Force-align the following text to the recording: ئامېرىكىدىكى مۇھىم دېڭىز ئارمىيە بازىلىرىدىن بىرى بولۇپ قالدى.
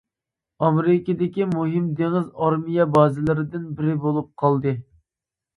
ئامېرىكىدىكى 0.67 1.45
مۇھىم 1.51 1.91
دېڭىز 1.99 2.25
ئارمىيە 2.45 2.87
بازىلىرىدىن 2.97 3.71
بىرى 3.81 3.95
بولۇپ 4.07 4.33
قالدى. 4.45 4.75